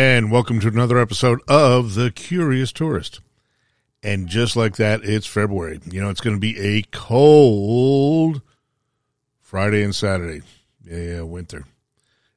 [0.00, 3.20] and welcome to another episode of The Curious Tourist.
[4.02, 5.78] And just like that, it's February.
[5.84, 8.40] You know, it's going to be a cold
[9.42, 10.40] Friday and Saturday.
[10.82, 11.66] Yeah, yeah, winter.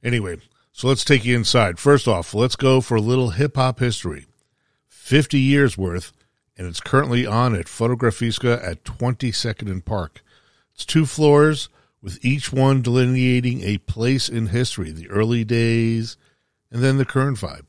[0.04, 0.40] Anyway,
[0.74, 1.80] so let's take you inside.
[1.80, 4.26] First off, let's go for a little hip hop history.
[4.90, 6.12] 50 years worth,
[6.58, 10.22] and it's currently on at Fotografiska at 22nd and Park.
[10.76, 11.70] It's two floors,
[12.02, 16.18] with each one delineating a place in history, the early days,
[16.74, 17.68] and then the current vibe.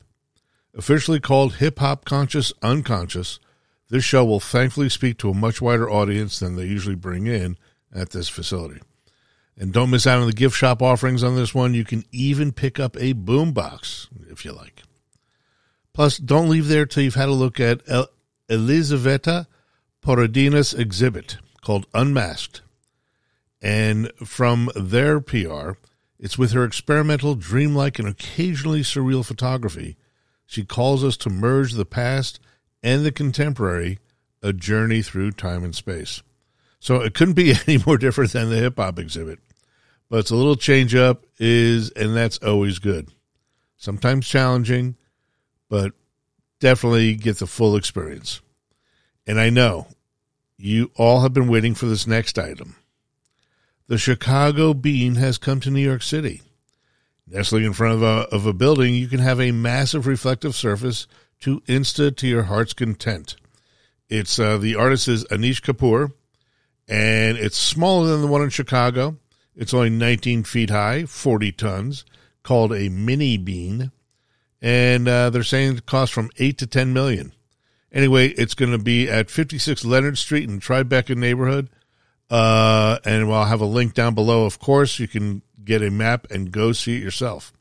[0.73, 3.39] Officially called Hip Hop Conscious Unconscious,
[3.89, 7.57] this show will thankfully speak to a much wider audience than they usually bring in
[7.93, 8.81] at this facility.
[9.57, 11.73] And don't miss out on the gift shop offerings on this one.
[11.73, 14.81] You can even pick up a boombox if you like.
[15.93, 18.09] Plus, don't leave there till you've had a look at El-
[18.49, 19.47] Elizaveta
[20.03, 22.63] Porodina's exhibit called Unmasked.
[23.61, 25.73] And from their PR,
[26.19, 29.97] it's with her experimental, dreamlike, and occasionally surreal photography.
[30.45, 32.39] She calls us to merge the past
[32.81, 33.99] and the contemporary,
[34.41, 36.21] a journey through time and space.
[36.79, 39.39] So it couldn't be any more different than the hip hop exhibit.
[40.09, 43.09] But it's a little change up is and that's always good.
[43.75, 44.95] Sometimes challenging,
[45.67, 45.93] but
[46.59, 48.41] definitely get the full experience.
[49.27, 49.87] And I know
[50.57, 52.75] you all have been waiting for this next item.
[53.87, 56.41] The Chicago Bean has come to New York City.
[57.27, 61.05] Nestling in front of a, of a building, you can have a massive reflective surface
[61.41, 63.35] to insta to your heart's content.
[64.09, 66.13] It's uh, the artist is Anish Kapoor,
[66.87, 69.17] and it's smaller than the one in Chicago.
[69.55, 72.05] It's only 19 feet high, 40 tons,
[72.41, 73.91] called a mini bean,
[74.63, 77.33] and uh, they're saying it costs from eight to 10 million.
[77.91, 81.69] Anyway, it's going to be at 56 Leonard Street in Tribeca neighborhood,
[82.29, 84.45] uh, and I'll have a link down below.
[84.45, 87.53] Of course, you can get a map and go see it yourself.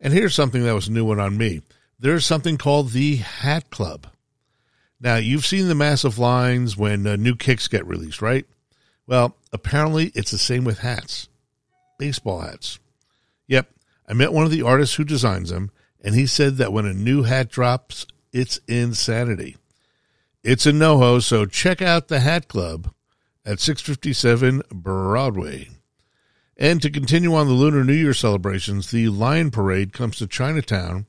[0.00, 1.62] And here's something that was a new one on me.
[1.98, 4.06] There's something called the Hat Club.
[5.00, 8.46] Now, you've seen the massive lines when uh, new kicks get released, right?
[9.06, 11.28] Well, apparently it's the same with hats,
[11.98, 12.78] baseball hats.
[13.48, 13.68] Yep,
[14.08, 15.70] I met one of the artists who designs them,
[16.02, 19.56] and he said that when a new hat drops, it's insanity.
[20.42, 22.93] It's a NoHo, so check out the Hat Club
[23.44, 25.68] at 657 Broadway.
[26.56, 31.06] And to continue on the Lunar New Year celebrations, the Lion Parade comes to Chinatown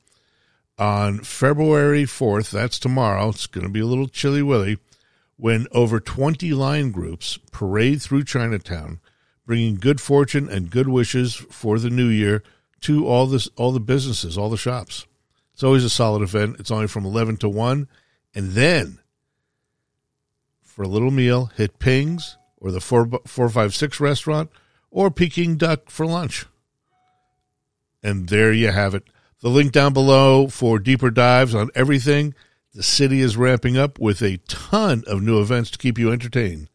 [0.77, 2.49] on February 4th.
[2.49, 3.29] That's tomorrow.
[3.29, 4.77] It's going to be a little chilly willy
[5.37, 8.99] when over 20 lion groups parade through Chinatown,
[9.45, 12.41] bringing good fortune and good wishes for the new year
[12.81, 15.05] to all this all the businesses, all the shops.
[15.53, 16.57] It's always a solid event.
[16.59, 17.87] It's only from 11 to 1.
[18.33, 18.99] And then
[20.75, 24.49] for a little meal, hit Ping's or the 4, 456 restaurant
[24.91, 26.47] or Peking Duck for lunch.
[28.03, 29.03] And there you have it.
[29.39, 32.35] The link down below for deeper dives on everything.
[32.73, 36.69] The city is ramping up with a ton of new events to keep you entertained.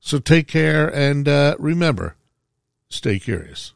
[0.00, 2.16] So take care and uh, remember,
[2.88, 3.72] stay curious.